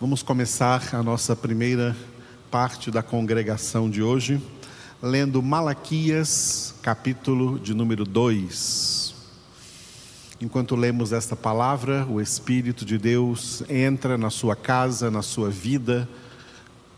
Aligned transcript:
Vamos 0.00 0.22
começar 0.22 0.94
a 0.94 1.02
nossa 1.02 1.36
primeira 1.36 1.94
parte 2.50 2.90
da 2.90 3.02
congregação 3.02 3.90
de 3.90 4.02
hoje, 4.02 4.40
lendo 5.02 5.42
Malaquias, 5.42 6.74
capítulo 6.80 7.58
de 7.58 7.74
número 7.74 8.06
2. 8.06 9.14
Enquanto 10.40 10.74
lemos 10.74 11.12
esta 11.12 11.36
palavra, 11.36 12.06
o 12.06 12.18
Espírito 12.18 12.82
de 12.82 12.96
Deus 12.96 13.62
entra 13.68 14.16
na 14.16 14.30
sua 14.30 14.56
casa, 14.56 15.10
na 15.10 15.20
sua 15.20 15.50
vida, 15.50 16.08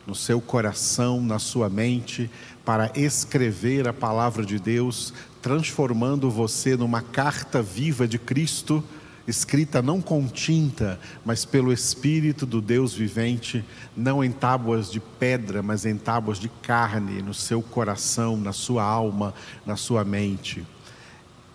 no 0.07 0.15
seu 0.15 0.41
coração, 0.41 1.21
na 1.21 1.41
sua 1.41 1.69
mente, 1.69 2.31
para 2.65 2.93
escrever 2.95 3.89
a 3.89 3.93
palavra 3.93 4.47
de 4.47 4.61
Deus, 4.61 5.13
transformando 5.43 6.31
você 6.31 6.77
numa 6.77 7.03
carta 7.03 7.61
viva 7.61 8.07
de 8.07 8.21
Cristo 8.21 8.81
escrita 9.27 9.81
não 9.81 10.01
com 10.01 10.27
tinta, 10.27 10.99
mas 11.25 11.45
pelo 11.45 11.73
Espírito 11.73 12.45
do 12.45 12.61
Deus 12.61 12.93
vivente, 12.95 13.65
não 13.97 14.23
em 14.23 14.33
tábuas 14.33 14.91
de 14.91 15.01
pedra, 15.01 15.63
mas 15.63 15.87
em 15.87 15.97
tábuas 15.97 16.39
de 16.39 16.49
carne, 16.49 17.23
no 17.23 17.35
seu 17.35 17.63
coração, 17.63 18.37
na 18.37 18.53
sua 18.53 18.83
alma, 18.83 19.33
na 19.65 19.77
sua 19.77 20.05
mente. 20.05 20.67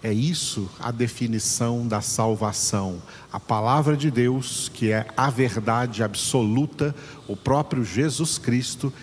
É 0.01 0.13
isso 0.13 0.69
a 0.79 0.91
definição 0.91 1.87
da 1.87 2.01
salvação. 2.01 3.01
A 3.31 3.39
palavra 3.39 3.97
de 3.97 4.11
Deus, 4.11 4.69
que 4.73 4.91
é 4.91 5.07
a 5.17 5.29
verdade 5.29 6.03
absoluta, 6.03 6.95
o 7.27 7.35
próprio 7.35 7.83
Jesus 7.83 8.37
Cristo, 8.37 8.93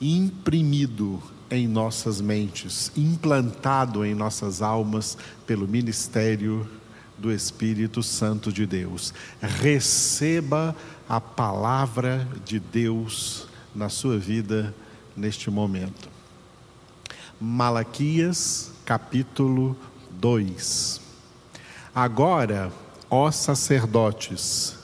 imprimido 0.00 1.22
em 1.50 1.66
nossas 1.66 2.20
mentes, 2.20 2.92
implantado 2.96 4.04
em 4.04 4.14
nossas 4.14 4.60
almas 4.60 5.16
pelo 5.46 5.66
ministério 5.66 6.68
do 7.18 7.32
Espírito 7.32 8.02
Santo 8.02 8.52
de 8.52 8.66
Deus. 8.66 9.14
Receba 9.40 10.74
a 11.08 11.20
palavra 11.20 12.26
de 12.44 12.58
Deus 12.58 13.46
na 13.74 13.88
sua 13.88 14.18
vida 14.18 14.74
neste 15.16 15.50
momento. 15.50 16.08
Malaquias, 17.40 18.72
capítulo 18.84 19.76
2. 20.10 21.00
Agora, 21.94 22.72
ó 23.10 23.30
sacerdotes, 23.30 24.76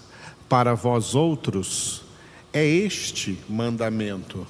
para 0.48 0.74
vós 0.74 1.14
outros 1.14 2.02
é 2.52 2.64
este 2.64 3.38
mandamento. 3.48 4.46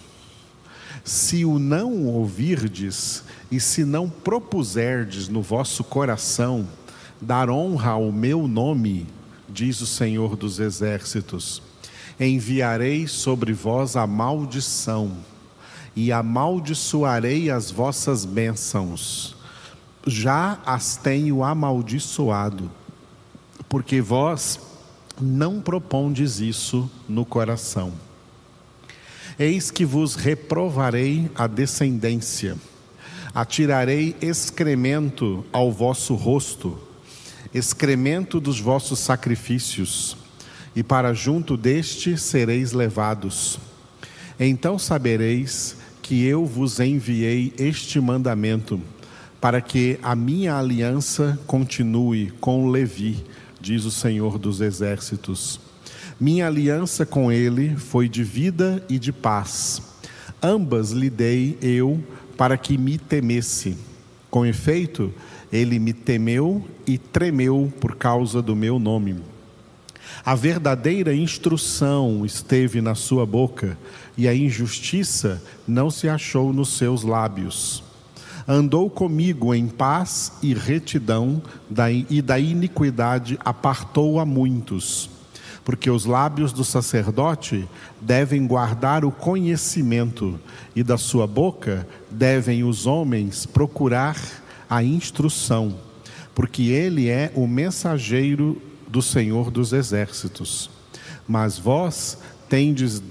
Se 1.04 1.44
o 1.44 1.58
não 1.58 2.06
ouvirdes 2.06 3.24
e 3.50 3.58
se 3.60 3.84
não 3.84 4.08
propuserdes 4.08 5.28
no 5.28 5.42
vosso 5.42 5.82
coração, 5.82 6.66
dar 7.20 7.50
honra 7.50 7.90
ao 7.92 8.10
meu 8.10 8.48
nome, 8.48 9.06
diz 9.48 9.80
o 9.80 9.86
Senhor 9.86 10.36
dos 10.36 10.58
Exércitos. 10.58 11.62
Enviarei 12.18 13.06
sobre 13.06 13.52
vós 13.52 13.96
a 13.96 14.06
maldição, 14.06 15.16
e 15.94 16.12
amaldiçoarei 16.12 17.50
as 17.50 17.70
vossas 17.70 18.24
bênçãos. 18.24 19.34
Já 20.06 20.58
as 20.64 20.96
tenho 20.96 21.42
amaldiçoado, 21.42 22.70
porque 23.68 24.00
vós 24.00 24.58
não 25.20 25.60
propondes 25.60 26.40
isso 26.40 26.90
no 27.08 27.24
coração. 27.24 27.92
Eis 29.38 29.70
que 29.70 29.84
vos 29.84 30.14
reprovarei 30.14 31.30
a 31.34 31.46
descendência, 31.46 32.56
atirarei 33.34 34.16
excremento 34.20 35.44
ao 35.52 35.70
vosso 35.70 36.14
rosto, 36.14 36.78
excremento 37.52 38.40
dos 38.40 38.60
vossos 38.60 38.98
sacrifícios, 38.98 40.16
e 40.74 40.82
para 40.82 41.12
junto 41.12 41.56
deste 41.56 42.16
sereis 42.16 42.72
levados. 42.72 43.58
Então 44.38 44.78
sabereis 44.78 45.76
que 46.00 46.24
eu 46.24 46.46
vos 46.46 46.80
enviei 46.80 47.52
este 47.58 48.00
mandamento, 48.00 48.80
para 49.40 49.60
que 49.60 49.98
a 50.02 50.14
minha 50.14 50.56
aliança 50.56 51.38
continue 51.46 52.32
com 52.40 52.68
Levi, 52.68 53.24
diz 53.60 53.84
o 53.84 53.90
Senhor 53.90 54.38
dos 54.38 54.60
Exércitos. 54.60 55.60
Minha 56.20 56.46
aliança 56.46 57.06
com 57.06 57.32
ele 57.32 57.76
foi 57.76 58.08
de 58.08 58.22
vida 58.22 58.84
e 58.88 58.98
de 58.98 59.12
paz. 59.12 59.80
Ambas 60.42 60.90
lhe 60.90 61.08
dei 61.08 61.56
eu 61.62 62.02
para 62.36 62.58
que 62.58 62.76
me 62.76 62.98
temesse. 62.98 63.76
Com 64.30 64.44
efeito, 64.44 65.12
ele 65.52 65.78
me 65.78 65.92
temeu 65.92 66.64
e 66.86 66.96
tremeu 66.96 67.72
por 67.80 67.96
causa 67.96 68.40
do 68.40 68.54
meu 68.54 68.78
nome. 68.78 69.16
A 70.24 70.34
verdadeira 70.34 71.14
instrução 71.14 72.26
esteve 72.26 72.80
na 72.80 72.94
sua 72.94 73.24
boca, 73.24 73.78
e 74.16 74.28
a 74.28 74.34
injustiça 74.34 75.42
não 75.66 75.90
se 75.90 76.08
achou 76.08 76.52
nos 76.52 76.76
seus 76.76 77.02
lábios. 77.02 77.82
Andou 78.46 78.90
comigo 78.90 79.54
em 79.54 79.66
paz 79.66 80.32
e 80.42 80.52
retidão, 80.52 81.40
e 82.08 82.20
da 82.20 82.38
iniquidade 82.38 83.38
apartou 83.44 84.18
a 84.20 84.26
muitos. 84.26 85.08
Porque 85.64 85.90
os 85.90 86.04
lábios 86.04 86.52
do 86.52 86.64
sacerdote 86.64 87.68
devem 88.00 88.46
guardar 88.46 89.04
o 89.04 89.12
conhecimento, 89.12 90.38
e 90.74 90.82
da 90.82 90.98
sua 90.98 91.26
boca 91.26 91.86
devem 92.10 92.64
os 92.64 92.86
homens 92.86 93.46
procurar 93.46 94.16
a 94.70 94.84
instrução, 94.84 95.76
porque 96.34 96.68
ele 96.68 97.08
é 97.08 97.32
o 97.34 97.46
mensageiro 97.46 98.62
do 98.86 99.02
Senhor 99.02 99.50
dos 99.50 99.72
exércitos. 99.72 100.70
Mas 101.26 101.58
vós 101.58 102.16
tendes 102.48 103.02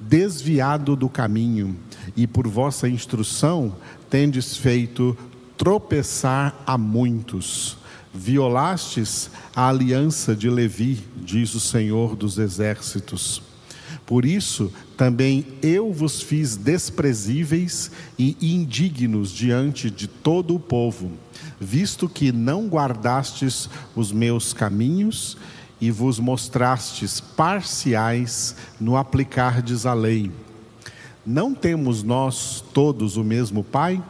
desviado 0.00 0.96
do 0.96 1.08
caminho, 1.08 1.76
e 2.16 2.26
por 2.26 2.48
vossa 2.48 2.88
instrução 2.88 3.74
tendes 4.10 4.56
feito 4.56 5.16
tropeçar 5.56 6.54
a 6.66 6.76
muitos. 6.76 7.76
Violastes 8.12 9.30
a 9.54 9.68
aliança 9.68 10.34
de 10.34 10.48
Levi, 10.48 11.04
diz 11.16 11.54
o 11.54 11.60
Senhor 11.60 12.16
dos 12.16 12.38
exércitos. 12.38 13.47
Por 14.08 14.24
isso 14.24 14.72
também 14.96 15.44
eu 15.60 15.92
vos 15.92 16.22
fiz 16.22 16.56
desprezíveis 16.56 17.90
e 18.18 18.34
indignos 18.40 19.30
diante 19.30 19.90
de 19.90 20.08
todo 20.08 20.54
o 20.54 20.58
povo, 20.58 21.10
visto 21.60 22.08
que 22.08 22.32
não 22.32 22.68
guardastes 22.68 23.68
os 23.94 24.10
meus 24.10 24.54
caminhos 24.54 25.36
e 25.78 25.90
vos 25.90 26.18
mostrastes 26.18 27.20
parciais 27.20 28.56
no 28.80 28.96
aplicardes 28.96 29.84
a 29.84 29.92
lei. 29.92 30.32
Não 31.24 31.52
temos 31.52 32.02
nós 32.02 32.64
todos 32.72 33.18
o 33.18 33.22
mesmo 33.22 33.62
Pai? 33.62 34.02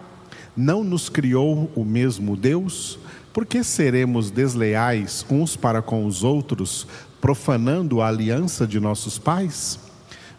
Não 0.56 0.84
nos 0.84 1.08
criou 1.08 1.72
o 1.74 1.84
mesmo 1.84 2.36
Deus? 2.36 3.00
Por 3.32 3.44
que 3.44 3.64
seremos 3.64 4.30
desleais 4.30 5.26
uns 5.28 5.56
para 5.56 5.82
com 5.82 6.06
os 6.06 6.22
outros, 6.22 6.86
profanando 7.20 8.00
a 8.00 8.06
aliança 8.06 8.64
de 8.64 8.78
nossos 8.78 9.18
pais? 9.18 9.87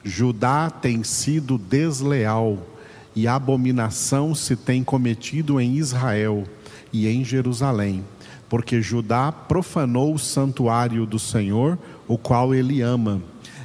Judá 0.04 0.70
tem 0.70 1.04
sido 1.04 1.58
desleal 1.58 2.58
e 3.16 3.28
abominação 3.28 4.34
se 4.34 4.56
tem 4.56 4.84
cometido 4.84 5.60
em 5.60 5.76
Israel 5.76 6.46
e 6.94 7.08
em 7.08 7.24
Jerusalém, 7.24 8.04
porque 8.48 8.82
Judá 8.82 9.32
profanou 9.32 10.14
o 10.14 10.20
santuário 10.20 11.06
do 11.06 11.20
Senhor, 11.20 11.78
o 12.08 12.18
qual 12.18 12.56
ele 12.56 12.82
ama, 12.82 13.22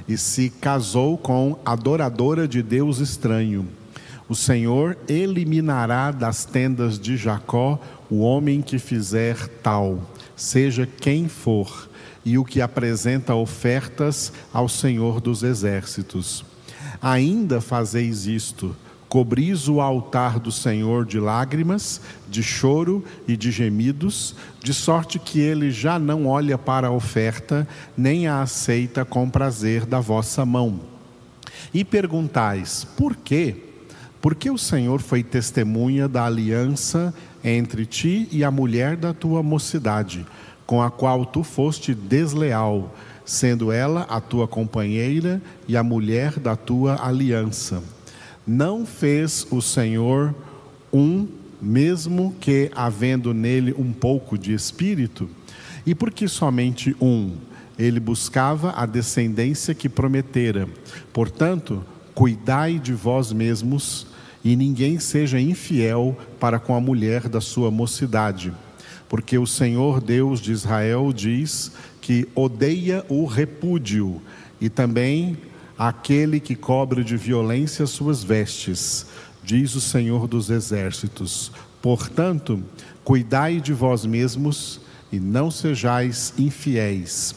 e 0.08 0.18
se 0.18 0.50
casou 0.50 1.16
com 1.16 1.58
adoradora 1.64 2.48
de 2.48 2.62
Deus 2.62 2.98
estranho. 2.98 3.68
O 4.28 4.34
Senhor 4.34 4.96
eliminará 5.06 6.10
das 6.10 6.44
tendas 6.44 6.98
de 6.98 7.16
Jacó 7.16 7.78
o 8.10 8.20
homem 8.20 8.60
que 8.60 8.78
fizer 8.78 9.48
tal, 9.62 10.00
seja 10.34 10.86
quem 10.86 11.28
for 11.28 11.88
e 12.24 12.38
o 12.38 12.44
que 12.44 12.60
apresenta 12.60 13.34
ofertas 13.34 14.32
ao 14.52 14.68
Senhor 14.68 15.20
dos 15.20 15.42
Exércitos. 15.42 16.44
Ainda 17.00 17.60
fazeis 17.60 18.26
isto: 18.26 18.74
cobris 19.08 19.68
o 19.68 19.80
altar 19.80 20.38
do 20.38 20.50
Senhor 20.50 21.04
de 21.04 21.20
lágrimas, 21.20 22.00
de 22.28 22.42
choro 22.42 23.04
e 23.28 23.36
de 23.36 23.50
gemidos, 23.50 24.34
de 24.62 24.72
sorte 24.72 25.18
que 25.18 25.38
ele 25.38 25.70
já 25.70 25.98
não 25.98 26.26
olha 26.26 26.56
para 26.56 26.88
a 26.88 26.92
oferta, 26.92 27.68
nem 27.96 28.26
a 28.26 28.42
aceita 28.42 29.04
com 29.04 29.28
prazer 29.28 29.84
da 29.84 30.00
vossa 30.00 30.46
mão. 30.46 30.80
E 31.72 31.84
perguntais: 31.84 32.86
por 32.96 33.14
quê? 33.14 33.56
Porque 34.20 34.48
o 34.48 34.56
Senhor 34.56 35.02
foi 35.02 35.22
testemunha 35.22 36.08
da 36.08 36.24
aliança 36.24 37.12
entre 37.44 37.84
ti 37.84 38.26
e 38.32 38.42
a 38.42 38.50
mulher 38.50 38.96
da 38.96 39.12
tua 39.12 39.42
mocidade 39.42 40.24
com 40.66 40.82
a 40.82 40.90
qual 40.90 41.24
tu 41.24 41.42
foste 41.42 41.94
desleal, 41.94 42.94
sendo 43.24 43.70
ela 43.72 44.02
a 44.08 44.20
tua 44.20 44.46
companheira 44.46 45.40
e 45.66 45.76
a 45.76 45.82
mulher 45.82 46.38
da 46.38 46.56
tua 46.56 47.04
aliança. 47.06 47.82
Não 48.46 48.84
fez 48.84 49.46
o 49.50 49.60
Senhor 49.62 50.34
um, 50.92 51.26
mesmo 51.60 52.34
que 52.40 52.70
havendo 52.74 53.32
nele 53.32 53.74
um 53.76 53.92
pouco 53.92 54.36
de 54.36 54.52
espírito? 54.52 55.28
E 55.86 55.94
por 55.94 56.10
que 56.10 56.28
somente 56.28 56.94
um? 57.00 57.36
ele 57.78 58.00
buscava 58.00 58.72
a 58.76 58.86
descendência 58.86 59.74
que 59.74 59.88
prometera. 59.88 60.68
Portanto, 61.12 61.84
cuidai 62.14 62.78
de 62.78 62.92
vós 62.92 63.32
mesmos 63.32 64.06
e 64.44 64.54
ninguém 64.54 64.98
seja 64.98 65.40
infiel 65.40 66.16
para 66.38 66.58
com 66.58 66.74
a 66.74 66.80
mulher 66.80 67.28
da 67.28 67.40
sua 67.40 67.70
mocidade, 67.70 68.52
porque 69.14 69.38
o 69.38 69.46
Senhor 69.46 70.00
Deus 70.00 70.40
de 70.40 70.50
Israel 70.50 71.12
diz 71.12 71.70
que 72.00 72.26
odeia 72.34 73.06
o 73.08 73.26
repúdio 73.26 74.20
e 74.60 74.68
também 74.68 75.38
aquele 75.78 76.40
que 76.40 76.56
cobre 76.56 77.04
de 77.04 77.16
violência 77.16 77.86
suas 77.86 78.24
vestes, 78.24 79.06
diz 79.40 79.76
o 79.76 79.80
Senhor 79.80 80.26
dos 80.26 80.50
exércitos. 80.50 81.52
Portanto, 81.80 82.60
cuidai 83.04 83.60
de 83.60 83.72
vós 83.72 84.04
mesmos 84.04 84.80
e 85.12 85.20
não 85.20 85.48
sejais 85.48 86.34
infiéis. 86.36 87.36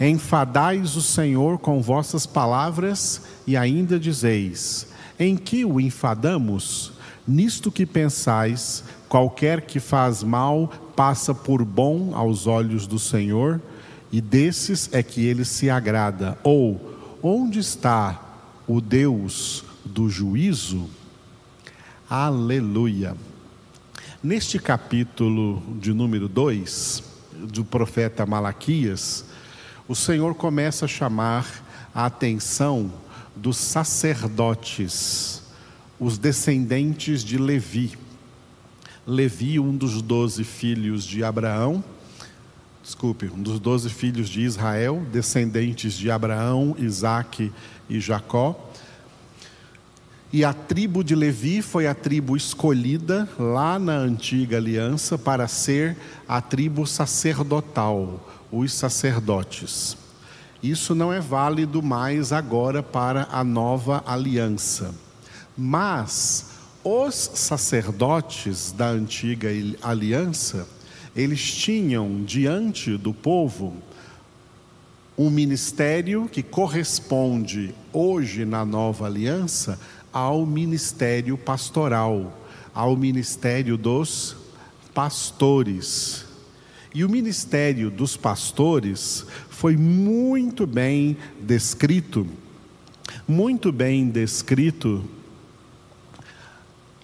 Enfadais 0.00 0.96
o 0.96 1.02
Senhor 1.02 1.56
com 1.60 1.80
vossas 1.80 2.26
palavras 2.26 3.22
e 3.46 3.56
ainda 3.56 3.96
dizeis: 3.96 4.88
Em 5.20 5.36
que 5.36 5.64
o 5.64 5.80
enfadamos? 5.80 6.94
Nisto 7.28 7.70
que 7.70 7.86
pensais, 7.86 8.82
qualquer 9.08 9.60
que 9.60 9.78
faz 9.78 10.24
mal 10.24 10.91
passa 11.02 11.34
por 11.34 11.64
bom 11.64 12.14
aos 12.14 12.46
olhos 12.46 12.86
do 12.86 12.96
Senhor, 12.96 13.60
e 14.12 14.20
desses 14.20 14.88
é 14.92 15.02
que 15.02 15.26
ele 15.26 15.44
se 15.44 15.68
agrada. 15.68 16.38
Ou, 16.44 16.80
onde 17.20 17.58
está 17.58 18.22
o 18.68 18.80
Deus 18.80 19.64
do 19.84 20.08
juízo? 20.08 20.88
Aleluia. 22.08 23.16
Neste 24.22 24.60
capítulo 24.60 25.60
de 25.80 25.92
número 25.92 26.28
2 26.28 27.02
do 27.48 27.64
profeta 27.64 28.24
Malaquias, 28.24 29.24
o 29.88 29.96
Senhor 29.96 30.36
começa 30.36 30.84
a 30.84 30.88
chamar 30.88 31.64
a 31.92 32.06
atenção 32.06 32.92
dos 33.34 33.56
sacerdotes, 33.56 35.42
os 35.98 36.16
descendentes 36.16 37.24
de 37.24 37.38
Levi. 37.38 37.98
Levi, 39.06 39.58
um 39.58 39.76
dos 39.76 40.00
doze 40.00 40.44
filhos 40.44 41.04
de 41.04 41.24
Abraão, 41.24 41.82
desculpe, 42.82 43.26
um 43.26 43.42
dos 43.42 43.58
doze 43.58 43.90
filhos 43.90 44.28
de 44.28 44.42
Israel, 44.42 45.04
descendentes 45.12 45.94
de 45.94 46.10
Abraão, 46.10 46.76
Isaque 46.78 47.52
e 47.88 47.98
Jacó. 47.98 48.70
E 50.32 50.44
a 50.44 50.52
tribo 50.54 51.02
de 51.02 51.14
Levi 51.14 51.62
foi 51.62 51.86
a 51.86 51.94
tribo 51.94 52.36
escolhida 52.36 53.28
lá 53.38 53.78
na 53.78 53.96
antiga 53.96 54.56
aliança 54.56 55.18
para 55.18 55.48
ser 55.48 55.96
a 56.28 56.40
tribo 56.40 56.86
sacerdotal, 56.86 58.24
os 58.52 58.72
sacerdotes. 58.72 59.96
Isso 60.62 60.94
não 60.94 61.12
é 61.12 61.20
válido 61.20 61.82
mais 61.82 62.32
agora 62.32 62.84
para 62.84 63.26
a 63.32 63.42
nova 63.42 64.02
aliança. 64.06 64.94
Mas 65.56 66.51
os 66.84 67.14
sacerdotes 67.34 68.72
da 68.72 68.88
antiga 68.88 69.48
aliança, 69.82 70.66
eles 71.14 71.40
tinham 71.40 72.24
diante 72.24 72.96
do 72.96 73.14
povo 73.14 73.76
um 75.16 75.30
ministério 75.30 76.28
que 76.30 76.42
corresponde 76.42 77.74
hoje 77.92 78.44
na 78.44 78.64
nova 78.64 79.06
aliança 79.06 79.78
ao 80.12 80.44
ministério 80.44 81.38
pastoral, 81.38 82.36
ao 82.74 82.96
ministério 82.96 83.76
dos 83.76 84.36
pastores. 84.92 86.24
E 86.94 87.04
o 87.04 87.08
ministério 87.08 87.90
dos 87.90 88.16
pastores 88.16 89.24
foi 89.50 89.76
muito 89.76 90.66
bem 90.66 91.16
descrito, 91.40 92.26
muito 93.28 93.70
bem 93.70 94.08
descrito 94.08 95.04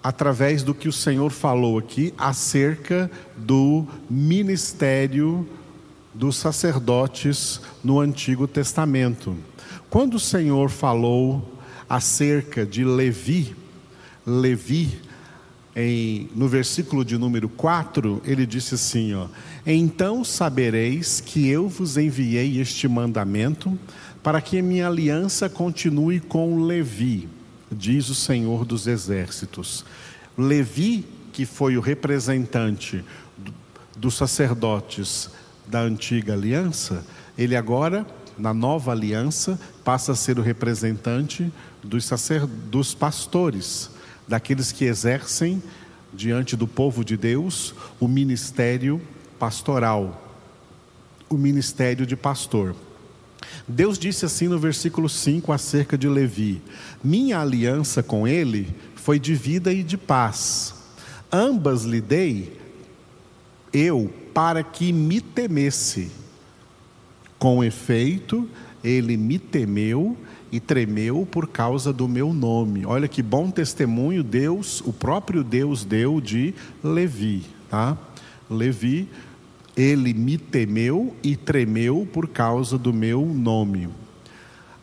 através 0.01 0.63
do 0.63 0.73
que 0.73 0.87
o 0.87 0.93
Senhor 0.93 1.29
falou 1.29 1.77
aqui 1.77 2.13
acerca 2.17 3.09
do 3.35 3.85
ministério 4.09 5.47
dos 6.13 6.35
sacerdotes 6.37 7.61
no 7.83 7.99
Antigo 7.99 8.47
Testamento. 8.47 9.35
Quando 9.89 10.15
o 10.15 10.19
Senhor 10.19 10.69
falou 10.69 11.59
acerca 11.87 12.65
de 12.65 12.83
Levi, 12.83 13.55
Levi, 14.25 14.99
em, 15.75 16.29
no 16.35 16.47
versículo 16.47 17.05
de 17.05 17.17
número 17.17 17.47
4, 17.49 18.21
ele 18.25 18.45
disse 18.45 18.75
assim: 18.75 19.13
ó, 19.13 19.27
Então 19.65 20.23
sabereis 20.23 21.21
que 21.21 21.47
eu 21.47 21.67
vos 21.67 21.97
enviei 21.97 22.59
este 22.59 22.87
mandamento 22.87 23.77
para 24.21 24.41
que 24.41 24.61
minha 24.61 24.87
aliança 24.87 25.49
continue 25.49 26.19
com 26.19 26.63
Levi, 26.63 27.29
diz 27.71 28.09
o 28.09 28.15
Senhor 28.15 28.65
dos 28.65 28.87
Exércitos. 28.87 29.85
Levi, 30.37 31.05
que 31.31 31.45
foi 31.45 31.77
o 31.77 31.81
representante 31.81 33.03
dos 33.95 34.15
sacerdotes 34.15 35.29
da 35.67 35.81
antiga 35.81 36.33
aliança, 36.33 37.05
ele 37.37 37.55
agora, 37.55 38.05
na 38.37 38.53
nova 38.53 38.91
aliança, 38.91 39.59
passa 39.83 40.13
a 40.13 40.15
ser 40.15 40.39
o 40.39 40.41
representante 40.41 41.51
dos, 41.83 42.05
sacer, 42.05 42.45
dos 42.45 42.93
pastores, 42.93 43.89
daqueles 44.27 44.71
que 44.71 44.85
exercem 44.85 45.61
diante 46.13 46.55
do 46.55 46.67
povo 46.67 47.03
de 47.03 47.15
Deus 47.15 47.73
o 47.99 48.07
ministério 48.07 49.01
pastoral, 49.37 50.33
o 51.29 51.35
ministério 51.35 52.05
de 52.05 52.15
pastor. 52.15 52.75
Deus 53.67 53.99
disse 53.99 54.25
assim 54.25 54.47
no 54.47 54.59
versículo 54.59 55.07
5 55.07 55.51
acerca 55.51 55.97
de 55.97 56.07
Levi: 56.07 56.61
Minha 57.03 57.39
aliança 57.39 58.01
com 58.01 58.27
ele 58.27 58.73
foi 58.95 59.19
de 59.19 59.33
vida 59.35 59.71
e 59.71 59.83
de 59.83 59.97
paz. 59.97 60.73
Ambas 61.31 61.83
lhe 61.83 62.01
dei 62.01 62.57
eu 63.71 64.11
para 64.33 64.63
que 64.63 64.91
me 64.91 65.21
temesse. 65.21 66.11
Com 67.37 67.63
efeito, 67.63 68.49
ele 68.83 69.15
me 69.15 69.39
temeu 69.39 70.17
e 70.51 70.59
tremeu 70.59 71.27
por 71.29 71.47
causa 71.47 71.93
do 71.93 72.07
meu 72.07 72.33
nome. 72.33 72.85
Olha 72.85 73.07
que 73.07 73.21
bom 73.21 73.49
testemunho 73.49 74.23
Deus, 74.23 74.81
o 74.81 74.91
próprio 74.91 75.43
Deus 75.43 75.85
deu 75.85 76.19
de 76.19 76.53
Levi, 76.83 77.45
tá? 77.69 77.97
Levi, 78.49 79.07
ele 79.79 80.13
me 80.13 80.37
temeu 80.37 81.15
e 81.23 81.35
tremeu 81.35 82.07
por 82.11 82.27
causa 82.27 82.77
do 82.77 82.93
meu 82.93 83.25
nome. 83.25 83.89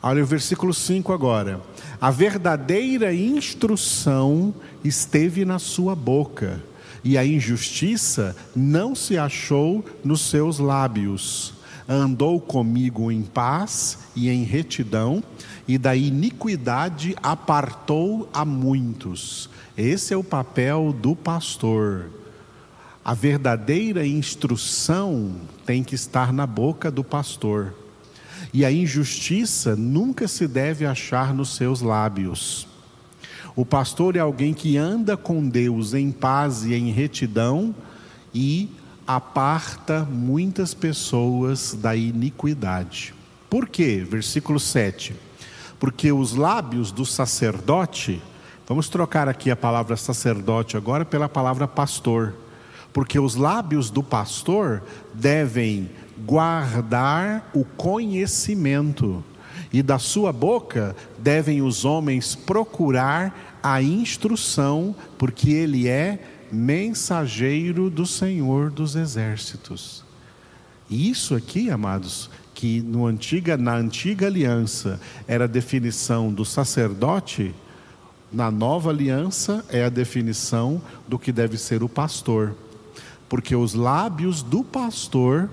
Olha 0.03 0.23
o 0.23 0.27
versículo 0.27 0.73
5 0.73 1.13
agora. 1.13 1.61
A 2.01 2.11
verdadeira 2.11 3.13
instrução 3.13 4.55
esteve 4.85 5.45
na 5.45 5.59
sua 5.59 5.95
boca, 5.95 6.63
e 7.03 7.19
a 7.19 7.25
injustiça 7.25 8.37
não 8.55 8.95
se 8.95 9.19
achou 9.19 9.85
nos 10.05 10.23
seus 10.23 10.59
lábios 10.59 11.57
andou 11.89 12.41
comigo 12.41 13.11
em 13.11 13.23
paz 13.23 13.99
e 14.15 14.29
em 14.29 14.43
retidão, 14.43 15.23
e 15.69 15.79
da 15.79 15.95
iniquidade 15.95 17.17
apartou 17.23 18.29
a 18.33 18.45
muitos. 18.45 19.49
Esse 19.77 20.15
é 20.15 20.17
o 20.17 20.25
papel 20.25 20.93
do 20.93 21.15
pastor. 21.15 22.11
A 23.07 23.15
verdadeira 23.15 24.05
instrução 24.05 25.37
tem 25.65 25.85
que 25.85 25.95
estar 25.95 26.33
na 26.33 26.45
boca 26.45 26.91
do 26.91 27.05
pastor. 27.05 27.73
E 28.53 28.65
a 28.65 28.73
injustiça 28.73 29.77
nunca 29.77 30.27
se 30.27 30.49
deve 30.49 30.85
achar 30.85 31.33
nos 31.33 31.55
seus 31.55 31.81
lábios. 31.81 32.67
O 33.55 33.65
pastor 33.65 34.17
é 34.17 34.19
alguém 34.19 34.53
que 34.53 34.77
anda 34.77 35.17
com 35.17 35.49
Deus 35.49 35.95
em 35.95 36.11
paz 36.11 36.65
e 36.65 36.75
em 36.75 36.91
retidão 36.91 37.73
e 38.35 38.69
aparta 39.07 40.03
muitas 40.03 40.75
pessoas 40.75 41.75
da 41.75 41.95
iniquidade. 41.95 43.15
Por 43.49 43.69
quê? 43.69 44.05
Versículo 44.05 44.59
7. 44.59 45.15
Porque 45.79 46.11
os 46.11 46.35
lábios 46.35 46.91
do 46.91 47.07
sacerdote, 47.07 48.21
vamos 48.67 48.89
trocar 48.89 49.29
aqui 49.29 49.49
a 49.49 49.55
palavra 49.55 49.97
sacerdote 49.97 50.77
agora 50.77 51.05
pela 51.05 51.29
palavra 51.29 51.69
pastor. 51.69 52.35
Porque 52.97 53.19
os 53.19 53.35
lábios 53.35 53.91
do 53.91 54.03
pastor 54.03 54.83
devem 55.13 55.91
guardar 56.25 57.51
o 57.53 57.63
conhecimento, 57.63 59.23
e 59.71 59.83
da 59.83 59.99
sua 59.99 60.33
boca 60.33 60.97
devem 61.19 61.61
os 61.61 61.85
homens 61.85 62.35
procurar 62.35 63.59
a 63.63 63.83
instrução, 63.83 64.97
porque 65.19 65.51
ele 65.51 65.87
é 65.87 66.19
mensageiro 66.51 67.91
do 67.91 68.07
Senhor 68.07 68.71
dos 68.71 68.97
exércitos. 68.97 70.03
Isso 70.89 71.35
aqui, 71.35 71.69
amados, 71.69 72.31
que 72.55 72.81
no 72.81 73.05
antiga, 73.05 73.59
na 73.59 73.77
antiga 73.77 74.27
aliança 74.27 74.99
era 75.29 75.45
a 75.45 75.47
definição 75.47 76.33
do 76.33 76.47
sacerdote, 76.47 77.55
na 78.33 78.51
nova 78.51 78.89
aliança 78.89 79.63
é 79.69 79.85
a 79.85 79.91
definição 79.91 80.81
do 81.07 81.19
que 81.19 81.31
deve 81.31 81.59
ser 81.59 81.83
o 81.83 81.91
pastor. 81.91 82.57
Porque 83.29 83.55
os 83.57 83.75
lábios 83.75 84.43
do 84.43 84.63
pastor, 84.63 85.51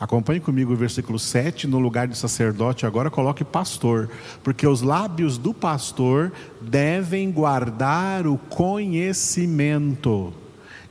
Acompanhe 0.00 0.38
comigo 0.38 0.72
o 0.72 0.76
versículo 0.76 1.18
7, 1.18 1.66
no 1.66 1.80
lugar 1.80 2.06
de 2.06 2.16
sacerdote, 2.16 2.86
agora 2.86 3.10
coloque 3.10 3.42
pastor, 3.42 4.08
porque 4.44 4.64
os 4.64 4.80
lábios 4.80 5.36
do 5.36 5.52
pastor 5.52 6.30
devem 6.60 7.32
guardar 7.32 8.24
o 8.24 8.38
conhecimento, 8.38 10.32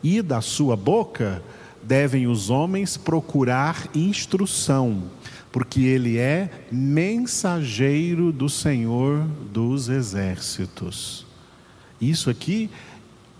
e 0.03 0.21
da 0.21 0.41
sua 0.41 0.75
boca 0.75 1.41
devem 1.81 2.27
os 2.27 2.49
homens 2.49 2.97
procurar 2.97 3.87
instrução, 3.95 5.03
porque 5.53 5.79
ele 5.83 6.17
é 6.17 6.65
mensageiro 6.69 8.33
do 8.33 8.49
Senhor 8.49 9.25
dos 9.53 9.87
exércitos. 9.87 11.25
Isso 11.99 12.29
aqui 12.29 12.69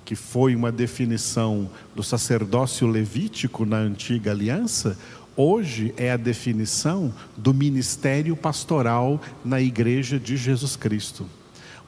que 0.07 0.15
foi 0.15 0.55
uma 0.55 0.71
definição 0.71 1.69
do 1.93 2.01
sacerdócio 2.01 2.87
levítico 2.87 3.65
na 3.65 3.75
antiga 3.75 4.31
aliança, 4.31 4.97
hoje 5.35 5.93
é 5.97 6.13
a 6.13 6.15
definição 6.15 7.13
do 7.35 7.53
ministério 7.53 8.33
pastoral 8.33 9.19
na 9.43 9.59
igreja 9.59 10.17
de 10.17 10.37
Jesus 10.37 10.77
Cristo. 10.77 11.25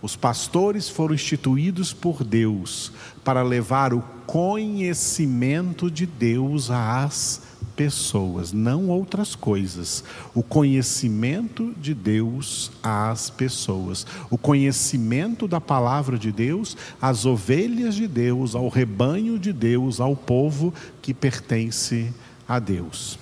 Os 0.02 0.16
pastores 0.16 0.88
foram 0.88 1.14
instituídos 1.14 1.92
por 1.92 2.24
Deus 2.24 2.92
para 3.24 3.42
levar 3.42 3.94
o 3.94 4.02
conhecimento 4.26 5.92
de 5.92 6.06
Deus 6.06 6.72
às 6.72 7.42
pessoas, 7.76 8.54
não 8.54 8.88
outras 8.88 9.36
coisas. 9.36 10.04
O 10.34 10.42
conhecimento 10.42 11.74
de 11.78 11.94
Deus 11.94 12.72
às 12.82 13.30
pessoas, 13.30 14.06
o 14.30 14.38
conhecimento 14.38 15.48
da 15.48 15.60
palavra 15.60 16.18
de 16.18 16.32
Deus 16.32 16.78
às 17.02 17.26
ovelhas 17.26 17.96
de 17.96 18.08
Deus, 18.08 18.56
ao 18.56 18.70
rebanho 18.70 19.38
de 19.38 19.52
Deus, 19.52 20.00
ao 20.00 20.16
povo 20.16 20.74
que 21.02 21.14
pertence 21.14 22.14
a 22.48 22.58
Deus. 22.58 23.20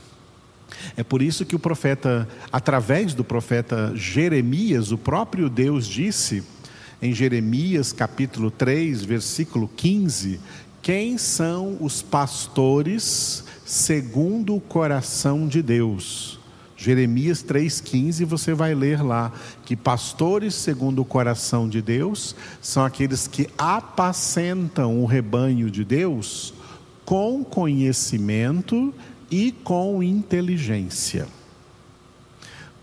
É 0.95 1.03
por 1.03 1.21
isso 1.21 1.45
que 1.45 1.55
o 1.55 1.59
profeta, 1.59 2.27
através 2.51 3.13
do 3.13 3.23
profeta 3.23 3.93
Jeremias, 3.95 4.91
o 4.91 4.97
próprio 4.97 5.49
Deus 5.49 5.87
disse 5.87 6.43
em 7.01 7.13
Jeremias 7.13 7.93
capítulo 7.93 8.49
3, 8.49 9.03
versículo 9.03 9.69
15, 9.75 10.39
quem 10.81 11.17
são 11.17 11.77
os 11.79 12.01
pastores 12.01 13.43
segundo 13.65 14.55
o 14.55 14.61
coração 14.61 15.47
de 15.47 15.61
Deus. 15.61 16.39
Jeremias 16.77 17.43
3,15, 17.43 18.23
você 18.23 18.53
vai 18.53 18.75
ler 18.75 19.01
lá 19.01 19.31
que 19.65 19.75
pastores 19.75 20.53
segundo 20.53 21.01
o 21.01 21.05
coração 21.05 21.67
de 21.67 21.81
Deus 21.81 22.35
são 22.61 22.85
aqueles 22.85 23.27
que 23.27 23.49
apacentam 23.57 25.01
o 25.01 25.05
rebanho 25.05 25.71
de 25.71 25.83
Deus 25.83 26.53
com 27.03 27.43
conhecimento 27.43 28.93
e 29.29 29.51
com 29.51 30.03
inteligência. 30.03 31.27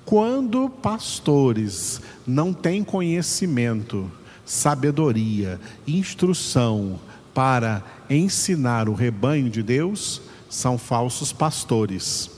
Quando 0.04 0.68
pastores 0.68 2.00
não 2.26 2.52
têm 2.52 2.84
conhecimento, 2.84 4.10
sabedoria, 4.44 5.58
instrução 5.86 7.00
para 7.32 7.82
ensinar 8.08 8.88
o 8.88 8.94
rebanho 8.94 9.48
de 9.48 9.62
Deus, 9.62 10.20
são 10.48 10.76
falsos 10.78 11.32
pastores. 11.32 12.30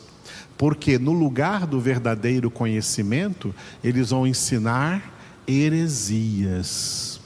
Porque 0.57 0.99
no 0.99 1.13
lugar 1.13 1.67
do 1.67 1.81
verdadeiro 1.81 2.51
conhecimento, 2.51 3.55
eles 3.85 4.11
vão 4.11 4.27
ensinar 4.27 5.13
heresias 5.47 7.21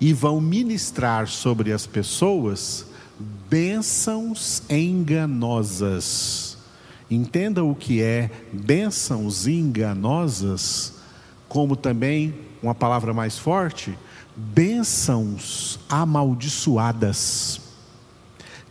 e 0.00 0.12
vão 0.12 0.40
ministrar 0.40 1.28
sobre 1.28 1.72
as 1.72 1.86
pessoas 1.86 2.84
bênçãos 3.48 4.62
enganosas. 4.68 6.47
Entenda 7.10 7.64
o 7.64 7.74
que 7.74 8.02
é 8.02 8.30
bênçãos 8.52 9.46
enganosas, 9.46 10.94
como 11.48 11.76
também, 11.76 12.34
uma 12.62 12.74
palavra 12.74 13.14
mais 13.14 13.38
forte, 13.38 13.96
bênçãos 14.36 15.80
amaldiçoadas 15.88 17.68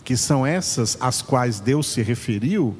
que 0.07 0.15
são 0.15 0.47
essas 0.47 0.97
às 1.01 1.21
quais 1.21 1.59
Deus 1.59 1.87
se 1.87 2.01
referiu, 2.01 2.77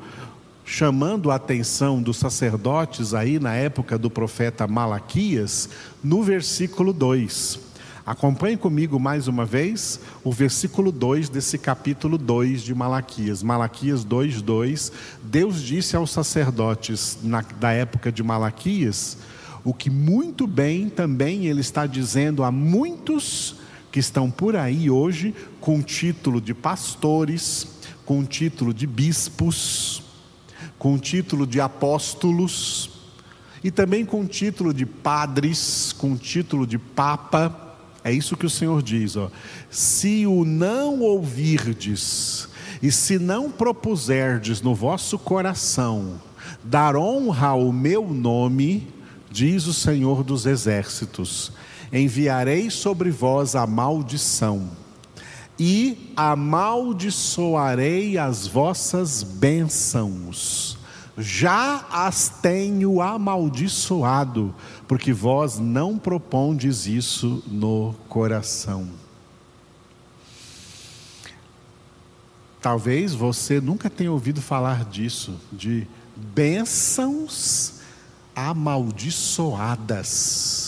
chamando 0.63 1.29
a 1.29 1.35
atenção 1.35 2.01
dos 2.01 2.15
sacerdotes 2.15 3.13
aí 3.13 3.37
na 3.37 3.53
época 3.53 3.97
do 3.97 4.09
profeta 4.09 4.65
Malaquias, 4.65 5.67
no 6.01 6.23
versículo 6.23 6.93
2. 6.93 7.59
Acompanhe 8.07 8.55
comigo 8.55 8.97
mais 8.97 9.27
uma 9.27 9.43
vez 9.43 9.99
o 10.23 10.31
versículo 10.31 10.93
2 10.93 11.27
desse 11.27 11.57
capítulo 11.57 12.17
2 12.17 12.61
de 12.61 12.73
Malaquias. 12.73 13.43
Malaquias 13.43 14.05
2:2. 14.05 14.93
Deus 15.21 15.61
disse 15.61 15.93
aos 15.93 16.11
sacerdotes 16.11 17.17
na, 17.21 17.41
da 17.41 17.73
época 17.73 18.09
de 18.09 18.23
Malaquias 18.23 19.17
o 19.61 19.73
que 19.73 19.89
muito 19.89 20.47
bem 20.47 20.87
também 20.87 21.47
ele 21.47 21.59
está 21.59 21.85
dizendo 21.85 22.45
a 22.45 22.49
muitos 22.49 23.57
que 23.91 23.99
estão 23.99 24.31
por 24.31 24.55
aí 24.55 24.89
hoje 24.89 25.35
com 25.59 25.81
título 25.81 26.39
de 26.39 26.53
pastores, 26.53 27.67
com 28.05 28.23
título 28.23 28.73
de 28.73 28.87
bispos, 28.87 30.01
com 30.79 30.97
título 30.97 31.45
de 31.45 31.59
apóstolos 31.59 32.89
e 33.61 33.69
também 33.69 34.05
com 34.05 34.25
título 34.25 34.73
de 34.73 34.85
padres, 34.85 35.91
com 35.91 36.15
título 36.15 36.65
de 36.65 36.77
papa. 36.77 37.66
É 38.07 38.11
isso 38.13 38.37
que 38.37 38.45
o 38.45 38.49
Senhor 38.49 38.81
diz, 38.81 39.17
ó. 39.17 39.29
Se 39.69 40.25
o 40.25 40.45
não 40.45 41.01
ouvirdes 41.01 42.47
e 42.81 42.89
se 42.89 43.19
não 43.19 43.51
propuserdes 43.51 44.61
no 44.61 44.73
vosso 44.73 45.19
coração 45.19 46.13
dar 46.63 46.95
honra 46.95 47.47
ao 47.47 47.69
meu 47.73 48.07
nome, 48.07 48.87
diz 49.29 49.67
o 49.67 49.73
Senhor 49.73 50.23
dos 50.23 50.45
exércitos, 50.45 51.51
enviarei 51.91 52.69
sobre 52.69 53.11
vós 53.11 53.55
a 53.55 53.67
maldição, 53.67 54.69
e 55.59 56.13
amaldiçoarei 56.15 58.17
as 58.17 58.47
vossas 58.47 59.21
bênçãos. 59.21 60.76
Já 61.17 61.83
as 61.91 62.29
tenho 62.29 63.01
amaldiçoado, 63.01 64.53
porque 64.87 65.11
vós 65.11 65.57
não 65.57 65.97
propondes 65.97 66.85
isso 66.85 67.43
no 67.47 67.95
coração. 68.07 68.87
Talvez 72.61 73.13
você 73.13 73.59
nunca 73.59 73.89
tenha 73.89 74.11
ouvido 74.11 74.39
falar 74.41 74.85
disso, 74.85 75.33
de 75.51 75.87
bênçãos 76.15 77.81
amaldiçoadas 78.35 80.67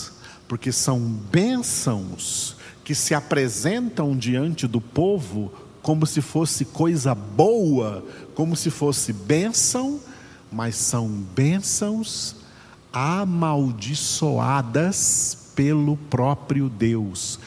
porque 0.50 0.72
são 0.72 1.00
bênçãos 1.00 2.56
que 2.84 2.96
se 2.96 3.14
apresentam 3.14 4.18
diante 4.18 4.66
do 4.66 4.82
povo 4.82 5.54
como 5.80 6.08
se 6.08 6.22
fosse 6.22 6.66
coisa 6.66 7.14
boa, 7.14 8.04
como 8.34 8.56
se 8.56 8.72
fosse 8.72 9.14
bênção, 9.14 10.00
mas 10.52 10.76
são 10.76 11.08
bênçãos 11.08 12.36
amaldiçoadas 12.92 15.52
pelo 15.56 15.96
próprio 15.96 16.68
Deus. 16.70 17.40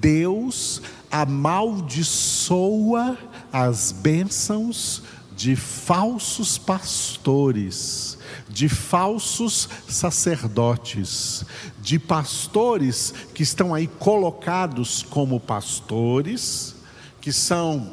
Deus 0.00 0.80
amaldiçoa 1.10 3.18
as 3.52 3.90
bênçãos 3.92 5.02
de 5.36 5.56
falsos 5.56 6.56
pastores 6.58 8.20
de 8.50 8.68
falsos 8.68 9.68
sacerdotes, 9.88 11.44
de 11.80 11.98
pastores 11.98 13.14
que 13.32 13.42
estão 13.42 13.72
aí 13.72 13.86
colocados 13.86 15.02
como 15.02 15.38
pastores, 15.38 16.74
que 17.20 17.32
são 17.32 17.92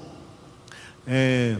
é, 1.05 1.57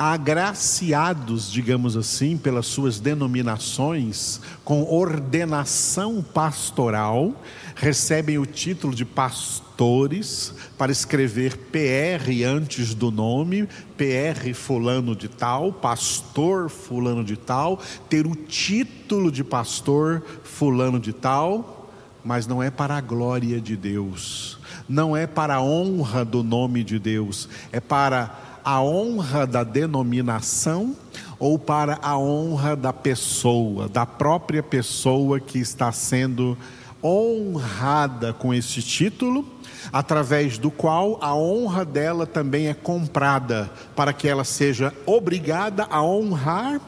agraciados, 0.00 1.52
digamos 1.52 1.94
assim, 1.94 2.38
pelas 2.38 2.64
suas 2.64 2.98
denominações, 2.98 4.40
com 4.64 4.82
ordenação 4.82 6.22
pastoral, 6.22 7.34
recebem 7.76 8.38
o 8.38 8.46
título 8.46 8.94
de 8.94 9.04
pastores 9.04 10.54
para 10.78 10.90
escrever 10.90 11.54
PR 11.70 12.46
antes 12.46 12.94
do 12.94 13.10
nome, 13.10 13.68
PR 13.98 14.54
fulano 14.54 15.14
de 15.14 15.28
tal, 15.28 15.70
pastor 15.70 16.70
fulano 16.70 17.22
de 17.22 17.36
tal, 17.36 17.78
ter 18.08 18.26
o 18.26 18.34
título 18.34 19.30
de 19.30 19.44
pastor 19.44 20.24
fulano 20.42 20.98
de 20.98 21.12
tal, 21.12 21.92
mas 22.24 22.46
não 22.46 22.62
é 22.62 22.70
para 22.70 22.96
a 22.96 23.02
glória 23.02 23.60
de 23.60 23.76
Deus, 23.76 24.58
não 24.88 25.14
é 25.14 25.26
para 25.26 25.56
a 25.56 25.62
honra 25.62 26.24
do 26.24 26.42
nome 26.42 26.82
de 26.82 26.98
Deus, 26.98 27.50
é 27.70 27.80
para 27.80 28.49
a 28.64 28.82
honra 28.82 29.46
da 29.46 29.64
denominação 29.64 30.96
ou 31.38 31.58
para 31.58 31.98
a 32.02 32.18
honra 32.18 32.76
da 32.76 32.92
pessoa, 32.92 33.88
da 33.88 34.04
própria 34.04 34.62
pessoa 34.62 35.40
que 35.40 35.58
está 35.58 35.90
sendo 35.90 36.56
honrada 37.02 38.32
com 38.32 38.52
esse 38.52 38.82
título, 38.82 39.46
através 39.92 40.58
do 40.58 40.70
qual 40.70 41.18
a 41.22 41.34
honra 41.34 41.84
dela 41.84 42.26
também 42.26 42.68
é 42.68 42.74
comprada, 42.74 43.70
para 43.96 44.12
que 44.12 44.28
ela 44.28 44.44
seja 44.44 44.92
obrigada 45.06 45.86
a 45.90 46.02
honrar 46.02 46.80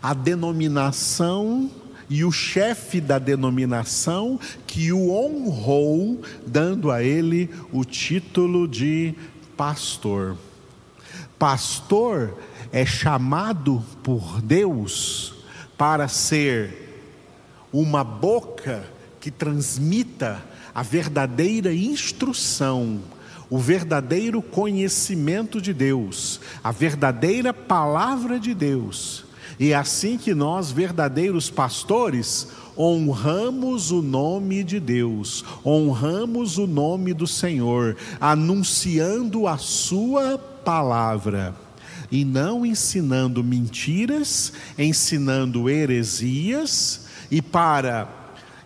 a 0.00 0.14
denominação 0.14 1.68
e 2.08 2.24
o 2.24 2.32
chefe 2.32 3.00
da 3.00 3.18
denominação 3.18 4.38
que 4.66 4.92
o 4.92 5.10
honrou, 5.10 6.20
dando 6.46 6.90
a 6.90 7.02
ele 7.02 7.50
o 7.72 7.84
título 7.84 8.66
de 8.66 9.14
pastor. 9.56 10.36
Pastor 11.38 12.36
é 12.72 12.84
chamado 12.84 13.82
por 14.02 14.40
Deus 14.42 15.34
para 15.76 16.08
ser 16.08 16.88
uma 17.72 18.02
boca 18.02 18.84
que 19.20 19.30
transmita 19.30 20.42
a 20.74 20.82
verdadeira 20.82 21.72
instrução, 21.72 23.00
o 23.50 23.58
verdadeiro 23.58 24.42
conhecimento 24.42 25.60
de 25.60 25.72
Deus, 25.72 26.40
a 26.62 26.72
verdadeira 26.72 27.52
palavra 27.54 28.38
de 28.38 28.54
Deus. 28.54 29.24
E 29.58 29.72
é 29.72 29.74
assim 29.74 30.16
que 30.16 30.34
nós, 30.34 30.70
verdadeiros 30.70 31.50
pastores, 31.50 32.48
honramos 32.76 33.90
o 33.90 34.00
nome 34.00 34.62
de 34.62 34.78
Deus, 34.78 35.44
honramos 35.66 36.58
o 36.58 36.66
nome 36.66 37.12
do 37.12 37.26
Senhor, 37.26 37.96
anunciando 38.20 39.48
a 39.48 39.58
Sua 39.58 40.38
palavra 40.68 41.54
e 42.12 42.26
não 42.26 42.66
ensinando 42.66 43.42
mentiras, 43.42 44.52
ensinando 44.76 45.70
heresias 45.70 47.06
e 47.30 47.40
para 47.40 48.06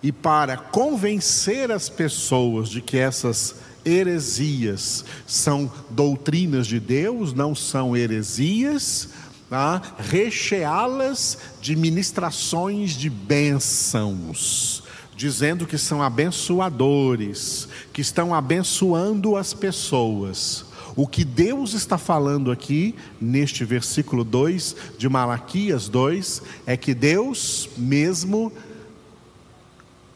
e 0.02 0.10
para 0.10 0.56
convencer 0.56 1.70
as 1.70 1.88
pessoas 1.88 2.68
de 2.68 2.80
que 2.80 2.98
essas 2.98 3.54
heresias 3.84 5.04
são 5.28 5.70
doutrinas 5.90 6.66
de 6.66 6.80
Deus, 6.80 7.32
não 7.32 7.54
são 7.54 7.96
heresias, 7.96 9.10
tá? 9.48 9.80
recheá-las 9.96 11.38
de 11.60 11.76
ministrações 11.76 12.96
de 12.96 13.08
bênçãos, 13.08 14.82
dizendo 15.16 15.68
que 15.68 15.78
são 15.78 16.02
abençoadores, 16.02 17.68
que 17.92 18.00
estão 18.00 18.34
abençoando 18.34 19.36
as 19.36 19.54
pessoas. 19.54 20.71
O 20.94 21.06
que 21.06 21.24
Deus 21.24 21.72
está 21.72 21.96
falando 21.96 22.50
aqui, 22.50 22.94
neste 23.18 23.64
versículo 23.64 24.24
2 24.24 24.76
de 24.98 25.08
Malaquias 25.08 25.88
2, 25.88 26.42
é 26.66 26.76
que 26.76 26.92
Deus 26.92 27.70
mesmo 27.78 28.52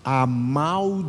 amaldiçoa 0.05 1.03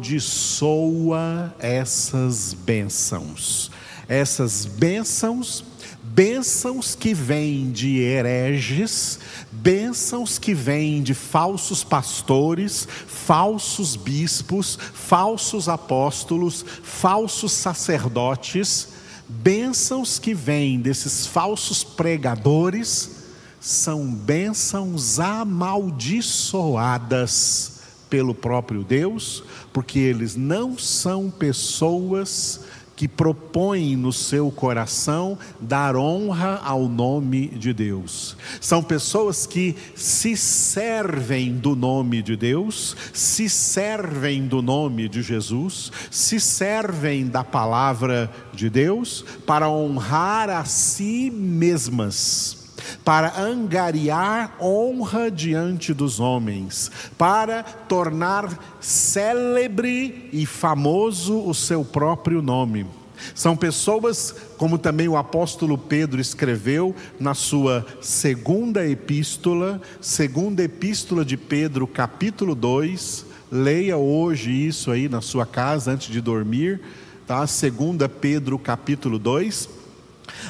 essas 1.59 2.53
bênçãos. 2.53 3.69
Essas 4.07 4.65
bênçãos, 4.65 5.65
bênçãos 6.01 6.95
que 6.95 7.13
vêm 7.13 7.69
de 7.69 8.00
hereges, 8.00 9.19
bênçãos 9.51 10.39
que 10.39 10.53
vêm 10.53 11.03
de 11.03 11.13
falsos 11.13 11.83
pastores, 11.83 12.88
falsos 13.05 13.97
bispos, 13.97 14.79
falsos 14.93 15.67
apóstolos, 15.67 16.65
falsos 16.81 17.51
sacerdotes 17.51 18.95
Bênçãos 19.29 20.19
que 20.19 20.34
vêm 20.34 20.79
desses 20.79 21.27
falsos 21.27 21.84
pregadores 21.84 23.25
são 23.60 24.10
bênçãos 24.10 25.19
amaldiçoadas 25.19 27.74
pelo 28.10 28.34
próprio 28.34 28.86
Deus, 28.86 29.43
porque 29.74 30.00
eles 30.00 30.38
não 30.38 30.77
são 30.77 31.29
pessoas 31.29 32.62
que 32.98 33.08
propõem 33.08 33.96
no 33.96 34.12
seu 34.12 34.50
coração 34.50 35.38
dar 35.62 35.96
honra 35.96 36.60
ao 36.66 36.89
nome 36.89 37.48
de 37.50 37.72
Deus. 37.72 38.36
São 38.60 38.82
pessoas 38.82 39.46
que 39.46 39.75
se 39.96 40.36
servem 40.36 41.54
do 41.54 41.75
nome 41.75 42.24
de 42.24 42.36
Deus, 42.36 42.98
se 43.13 43.48
servem 43.48 44.48
do 44.48 44.63
nome 44.63 45.08
de 45.08 45.22
Jesus, 45.22 45.92
se 46.10 46.39
servem 46.39 47.27
da 47.27 47.43
palavra 47.43 48.32
de 48.52 48.67
Deus 48.67 49.24
para 49.45 49.69
honrar 49.69 50.50
a 50.50 50.65
si 50.65 51.30
mesmas 51.30 52.58
para 53.04 53.39
angariar 53.39 54.56
honra 54.62 55.32
diante 55.32 55.93
dos 55.93 56.19
homens, 56.19 56.91
para 57.17 57.63
tornar 57.63 58.78
célebre 58.80 60.30
e 60.32 60.45
famoso 60.45 61.39
o 61.45 61.54
seu 61.54 61.84
próprio 61.84 62.41
nome. 62.41 62.86
São 63.34 63.56
pessoas, 63.56 64.34
como 64.58 64.77
também 64.77 65.08
o 65.08 65.17
apóstolo 65.17 65.77
Pedro 65.77 66.19
escreveu 66.19 66.95
na 67.19 67.34
sua 67.34 67.86
segunda 68.01 68.88
epístola, 68.88 69.82
segunda 70.01 70.63
epístola 70.63 71.23
de 71.23 71.38
Pedro, 71.38 71.88
capítulo 71.88 72.56
2. 72.56 73.25
Leia 73.51 73.97
hoje 73.97 74.51
isso 74.51 74.91
aí 74.91 75.08
na 75.08 75.21
sua 75.21 75.45
casa 75.45 75.91
antes 75.91 76.10
de 76.10 76.19
dormir, 76.19 76.82
tá? 77.25 77.45
Segunda 77.47 78.10
Pedro, 78.10 78.60
capítulo 78.60 79.17
2 79.17 79.77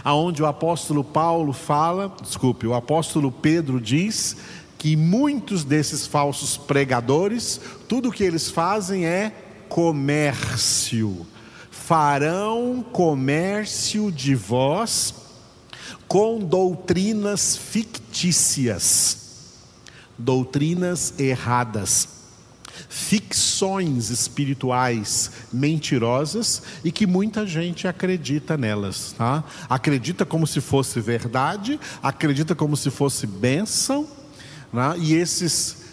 aonde 0.03 0.41
o 0.41 0.45
apóstolo 0.45 1.03
Paulo 1.03 1.53
fala, 1.53 2.13
desculpe, 2.21 2.67
o 2.67 2.73
apóstolo 2.73 3.31
Pedro 3.31 3.79
diz 3.79 4.35
que 4.77 4.95
muitos 4.95 5.63
desses 5.63 6.05
falsos 6.05 6.55
pregadores, 6.55 7.59
tudo 7.87 8.11
que 8.11 8.23
eles 8.23 8.49
fazem 8.49 9.05
é 9.05 9.31
comércio. 9.67 11.25
Farão 11.87 12.85
comércio 12.91 14.11
de 14.11 14.35
vós 14.35 15.13
com 16.05 16.37
doutrinas 16.37 17.55
fictícias, 17.55 19.53
doutrinas 20.17 21.17
erradas 21.17 22.09
ficções 22.89 24.09
espirituais 24.09 25.31
mentirosas 25.53 26.61
e 26.83 26.91
que 26.91 27.07
muita 27.07 27.47
gente 27.47 27.87
acredita 27.87 28.57
nelas, 28.57 29.15
tá? 29.17 29.45
Acredita 29.69 30.25
como 30.25 30.45
se 30.45 30.59
fosse 30.59 30.99
verdade, 30.99 31.79
acredita 32.03 32.53
como 32.53 32.75
se 32.75 32.91
fosse 32.91 33.25
bênção, 33.25 34.05
né? 34.73 34.93
e 34.97 35.13
esses 35.13 35.85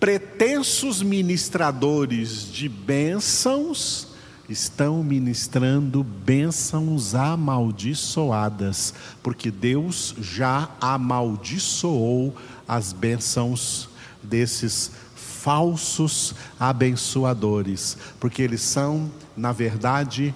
pretensos 0.00 1.00
ministradores 1.00 2.52
de 2.52 2.68
bênçãos 2.68 4.11
estão 4.48 5.02
ministrando 5.02 6.02
bênçãos 6.02 7.14
amaldiçoadas, 7.14 8.94
porque 9.22 9.50
Deus 9.50 10.14
já 10.20 10.68
amaldiçoou 10.80 12.34
as 12.66 12.92
bênçãos 12.92 13.88
desses 14.22 14.90
falsos 15.14 16.34
abençoadores, 16.58 17.96
porque 18.20 18.42
eles 18.42 18.62
são, 18.62 19.10
na 19.36 19.50
verdade, 19.50 20.34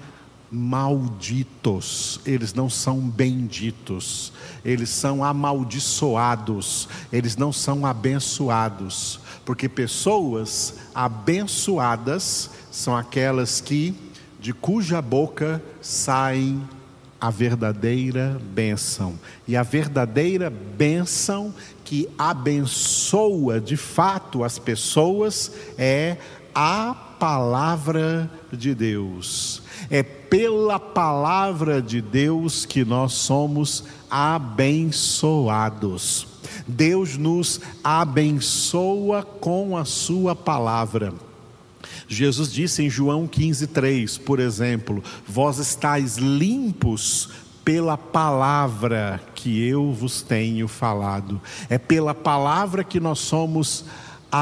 malditos, 0.51 2.21
eles 2.25 2.55
não 2.55 2.71
são 2.71 3.01
benditos, 3.01 4.33
eles 4.65 4.91
são 4.91 5.23
amaldiçoados, 5.23 6.89
eles 7.13 7.37
não 7.37 7.53
são 7.53 7.85
abençoados, 7.85 9.21
porque 9.47 9.67
pessoas 9.69 10.75
abençoadas 10.93 12.51
são 12.71 12.95
aquelas 12.97 13.61
que 13.61 13.95
de 14.41 14.53
cuja 14.53 15.01
boca 15.01 15.63
saem 15.81 16.61
a 17.21 17.31
verdadeira 17.31 18.41
bênção. 18.53 19.15
E 19.47 19.57
a 19.57 19.63
verdadeira 19.63 20.51
bênção 20.51 21.55
que 21.85 22.09
abençoa 22.19 23.61
de 23.61 23.77
fato 23.77 24.43
as 24.43 24.59
pessoas 24.59 25.53
é 25.79 26.17
a 26.53 26.93
palavra 27.19 28.29
de 28.53 28.75
Deus. 28.75 29.63
É 29.89 30.03
pela 30.03 30.81
palavra 30.81 31.81
de 31.81 32.03
Deus 32.03 32.67
que 32.67 32.85
nós 32.85 33.13
somos 33.13 33.85
abençoados. 34.11 36.27
Deus 36.67 37.17
nos 37.17 37.61
abençoa 37.83 39.23
com 39.23 39.77
a 39.77 39.85
Sua 39.85 40.35
palavra. 40.35 41.13
Jesus 42.09 42.53
disse 42.53 42.83
em 42.83 42.91
João 42.91 43.27
15,3, 43.29 44.21
por 44.21 44.39
exemplo: 44.39 45.03
Vós 45.27 45.59
estáis 45.59 46.17
limpos 46.17 47.31
pela 47.65 47.99
palavra 47.99 49.21
que 49.35 49.67
eu 49.67 49.93
vos 49.93 50.23
tenho 50.23 50.69
falado. 50.69 51.41
É 51.69 51.77
pela 51.77 52.15
palavra 52.15 52.85
que 52.85 53.01
nós 53.01 53.19
somos 53.19 53.85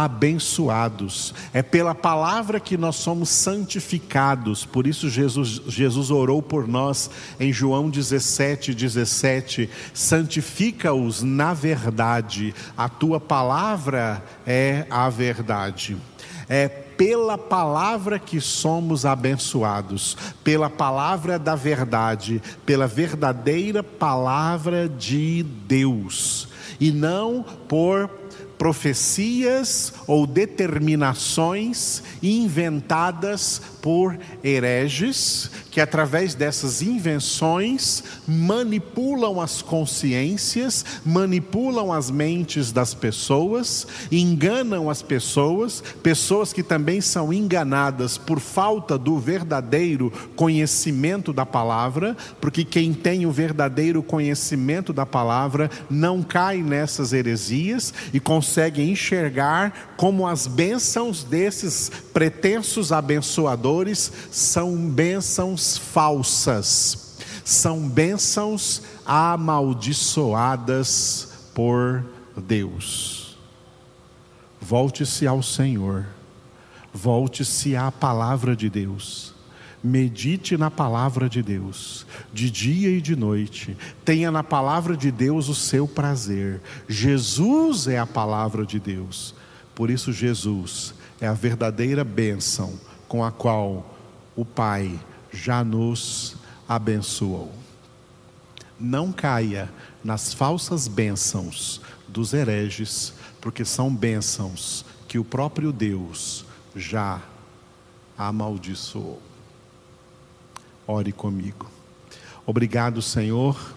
abençoados. 0.02 1.32
É 1.52 1.62
pela 1.62 1.94
palavra 1.94 2.58
que 2.58 2.76
nós 2.76 2.96
somos 2.96 3.28
santificados. 3.28 4.64
Por 4.64 4.86
isso 4.86 5.08
Jesus, 5.08 5.62
Jesus 5.68 6.10
orou 6.10 6.42
por 6.42 6.66
nós 6.66 7.10
em 7.38 7.52
João 7.52 7.88
17, 7.88 8.74
17. 8.74 9.70
Santifica-os 9.92 11.22
na 11.22 11.54
verdade. 11.54 12.54
A 12.76 12.88
tua 12.88 13.20
palavra 13.20 14.24
é 14.44 14.86
a 14.90 15.08
verdade. 15.08 15.96
É 16.48 16.68
pela 16.68 17.36
palavra 17.36 18.18
que 18.18 18.40
somos 18.40 19.04
abençoados, 19.04 20.16
pela 20.42 20.70
palavra 20.70 21.38
da 21.38 21.54
verdade, 21.54 22.40
pela 22.64 22.86
verdadeira 22.86 23.82
palavra 23.82 24.88
de 24.88 25.42
Deus. 25.42 26.48
e 26.80 26.90
não 26.90 27.44
por 27.68 28.10
profecias 28.64 29.92
ou 30.06 30.26
determinações 30.26 32.02
inventadas 32.22 33.60
por 33.82 34.18
hereges, 34.42 35.50
que 35.70 35.82
através 35.82 36.34
dessas 36.34 36.80
invenções 36.80 38.02
manipulam 38.26 39.38
as 39.38 39.60
consciências, 39.60 40.82
manipulam 41.04 41.92
as 41.92 42.10
mentes 42.10 42.72
das 42.72 42.94
pessoas, 42.94 43.86
enganam 44.10 44.88
as 44.88 45.02
pessoas, 45.02 45.84
pessoas 46.02 46.50
que 46.50 46.62
também 46.62 47.02
são 47.02 47.34
enganadas 47.34 48.16
por 48.16 48.40
falta 48.40 48.96
do 48.96 49.18
verdadeiro 49.18 50.10
conhecimento 50.34 51.34
da 51.34 51.44
palavra, 51.44 52.16
porque 52.40 52.64
quem 52.64 52.94
tem 52.94 53.26
o 53.26 53.30
verdadeiro 53.30 54.02
conhecimento 54.02 54.90
da 54.90 55.04
palavra 55.04 55.70
não 55.90 56.22
cai 56.22 56.62
nessas 56.62 57.12
heresias 57.12 57.92
e 58.14 58.18
consegue 58.18 58.53
enxergar 58.82 59.94
como 59.96 60.26
as 60.26 60.46
bênçãos 60.46 61.24
desses 61.24 61.90
pretensos 62.12 62.92
abençoadores 62.92 64.12
são 64.30 64.76
bênçãos 64.76 65.76
falsas, 65.76 67.18
são 67.44 67.88
bênçãos 67.88 68.82
amaldiçoadas 69.04 71.28
por 71.54 72.04
Deus. 72.36 73.36
Volte-se 74.60 75.26
ao 75.26 75.42
Senhor, 75.42 76.06
volte-se 76.92 77.74
à 77.76 77.90
palavra 77.90 78.54
de 78.56 78.70
Deus. 78.70 79.33
Medite 79.86 80.56
na 80.56 80.70
palavra 80.70 81.28
de 81.28 81.42
Deus, 81.42 82.06
de 82.32 82.50
dia 82.50 82.88
e 82.88 83.02
de 83.02 83.14
noite. 83.14 83.76
Tenha 84.02 84.30
na 84.30 84.42
palavra 84.42 84.96
de 84.96 85.10
Deus 85.10 85.50
o 85.50 85.54
seu 85.54 85.86
prazer. 85.86 86.62
Jesus 86.88 87.86
é 87.86 87.98
a 87.98 88.06
palavra 88.06 88.64
de 88.64 88.80
Deus. 88.80 89.34
Por 89.74 89.90
isso, 89.90 90.10
Jesus 90.10 90.94
é 91.20 91.26
a 91.26 91.34
verdadeira 91.34 92.02
bênção 92.02 92.80
com 93.06 93.22
a 93.22 93.30
qual 93.30 93.94
o 94.34 94.42
Pai 94.42 94.98
já 95.30 95.62
nos 95.62 96.36
abençoou. 96.66 97.52
Não 98.80 99.12
caia 99.12 99.70
nas 100.02 100.32
falsas 100.32 100.88
bênçãos 100.88 101.82
dos 102.08 102.32
hereges, 102.32 103.12
porque 103.38 103.66
são 103.66 103.94
bênçãos 103.94 104.82
que 105.06 105.18
o 105.18 105.24
próprio 105.24 105.70
Deus 105.70 106.46
já 106.74 107.20
amaldiçoou. 108.16 109.33
Ore 110.86 111.12
comigo. 111.12 111.66
Obrigado, 112.44 113.00
Senhor, 113.00 113.74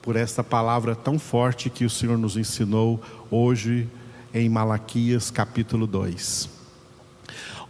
por 0.00 0.16
esta 0.16 0.42
palavra 0.42 0.96
tão 0.96 1.18
forte 1.18 1.68
que 1.68 1.84
o 1.84 1.90
Senhor 1.90 2.16
nos 2.16 2.38
ensinou 2.38 3.02
hoje 3.30 3.86
em 4.32 4.48
Malaquias 4.48 5.30
capítulo 5.30 5.86
2. 5.86 6.48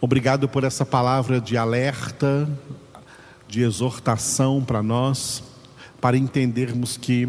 Obrigado 0.00 0.48
por 0.48 0.62
essa 0.62 0.86
palavra 0.86 1.40
de 1.40 1.56
alerta, 1.56 2.48
de 3.48 3.62
exortação 3.62 4.62
para 4.64 4.80
nós, 4.80 5.42
para 6.00 6.16
entendermos 6.16 6.96
que 6.96 7.28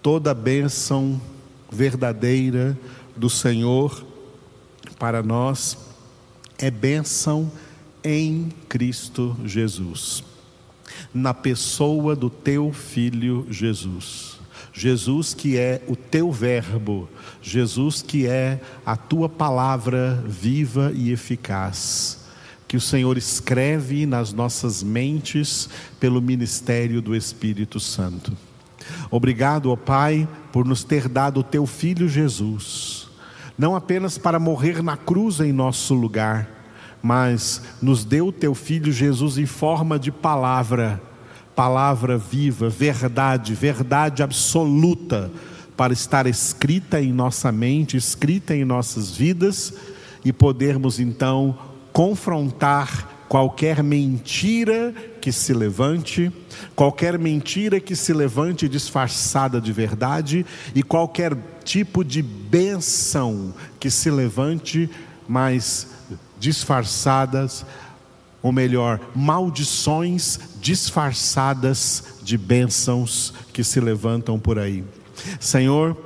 toda 0.00 0.32
bênção 0.32 1.20
verdadeira 1.70 2.78
do 3.14 3.28
Senhor 3.28 4.06
para 4.98 5.22
nós 5.22 5.76
é 6.56 6.70
bênção 6.70 7.52
em 8.04 8.48
Cristo 8.68 9.36
Jesus, 9.44 10.24
na 11.12 11.32
pessoa 11.32 12.16
do 12.16 12.28
teu 12.28 12.72
Filho 12.72 13.46
Jesus. 13.50 14.40
Jesus 14.72 15.34
que 15.34 15.58
é 15.58 15.82
o 15.86 15.94
teu 15.94 16.32
verbo, 16.32 17.08
Jesus 17.42 18.00
que 18.00 18.26
é 18.26 18.60
a 18.86 18.96
tua 18.96 19.28
palavra 19.28 20.22
viva 20.26 20.92
e 20.94 21.12
eficaz, 21.12 22.24
que 22.66 22.76
o 22.76 22.80
Senhor 22.80 23.18
escreve 23.18 24.06
nas 24.06 24.32
nossas 24.32 24.82
mentes 24.82 25.68
pelo 26.00 26.22
ministério 26.22 27.02
do 27.02 27.14
Espírito 27.14 27.78
Santo. 27.78 28.32
Obrigado, 29.10 29.70
ó 29.70 29.76
Pai, 29.76 30.26
por 30.50 30.64
nos 30.64 30.82
ter 30.82 31.06
dado 31.06 31.40
o 31.40 31.44
teu 31.44 31.66
filho 31.66 32.08
Jesus, 32.08 33.08
não 33.58 33.76
apenas 33.76 34.16
para 34.16 34.38
morrer 34.38 34.82
na 34.82 34.96
cruz 34.96 35.38
em 35.40 35.52
nosso 35.52 35.92
lugar, 35.92 36.61
mas 37.02 37.62
nos 37.80 38.04
deu 38.04 38.28
o 38.28 38.32
teu 38.32 38.54
filho 38.54 38.92
Jesus 38.92 39.36
em 39.38 39.46
forma 39.46 39.98
de 39.98 40.12
palavra 40.12 41.00
palavra 41.54 42.16
viva, 42.16 42.68
verdade, 42.68 43.54
verdade 43.54 44.22
absoluta, 44.22 45.30
para 45.76 45.92
estar 45.92 46.26
escrita 46.26 47.00
em 47.00 47.12
nossa 47.12 47.50
mente, 47.50 47.96
escrita 47.96 48.54
em 48.54 48.64
nossas 48.64 49.10
vidas 49.16 49.74
e 50.24 50.32
podermos 50.32 51.00
então 51.00 51.58
confrontar 51.92 53.26
qualquer 53.28 53.82
mentira 53.82 54.94
que 55.20 55.32
se 55.32 55.54
levante, 55.54 56.30
qualquer 56.76 57.18
mentira 57.18 57.80
que 57.80 57.96
se 57.96 58.12
levante 58.12 58.68
disfarçada 58.68 59.60
de 59.60 59.72
verdade 59.72 60.44
e 60.74 60.82
qualquer 60.82 61.36
tipo 61.64 62.04
de 62.04 62.22
benção 62.22 63.54
que 63.80 63.90
se 63.90 64.10
levante, 64.10 64.88
mas 65.26 65.91
disfarçadas 66.42 67.64
ou 68.42 68.50
melhor, 68.50 68.98
maldições 69.14 70.40
disfarçadas 70.60 72.18
de 72.24 72.36
bênçãos 72.36 73.32
que 73.52 73.62
se 73.62 73.78
levantam 73.78 74.40
por 74.40 74.58
aí. 74.58 74.84
Senhor, 75.38 75.96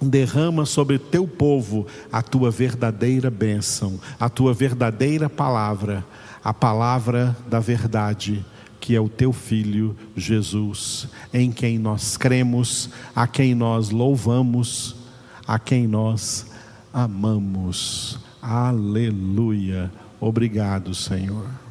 derrama 0.00 0.64
sobre 0.64 0.98
teu 0.98 1.28
povo 1.28 1.86
a 2.10 2.22
tua 2.22 2.50
verdadeira 2.50 3.30
bênção, 3.30 4.00
a 4.18 4.30
tua 4.30 4.54
verdadeira 4.54 5.28
palavra, 5.28 6.02
a 6.42 6.54
palavra 6.54 7.36
da 7.46 7.60
verdade, 7.60 8.42
que 8.80 8.96
é 8.96 9.00
o 9.00 9.10
teu 9.10 9.30
filho 9.30 9.94
Jesus, 10.16 11.08
em 11.30 11.52
quem 11.52 11.78
nós 11.78 12.16
cremos, 12.16 12.88
a 13.14 13.26
quem 13.26 13.54
nós 13.54 13.90
louvamos, 13.90 14.96
a 15.46 15.58
quem 15.58 15.86
nós 15.86 16.46
amamos. 16.90 18.25
Aleluia. 18.48 19.90
Obrigado, 20.20 20.94
Senhor. 20.94 21.65